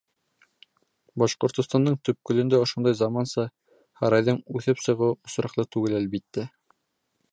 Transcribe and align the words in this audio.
Башҡортостандың 1.23 1.97
төпкөлөндә 2.09 2.61
ошондай 2.67 2.97
заманса 3.01 3.45
һарайҙың 4.01 4.41
үҫеп 4.61 4.83
сығыуы 4.87 5.19
осраҡлы 5.31 5.67
түгел, 5.77 5.99
әлбиттә. 6.01 6.49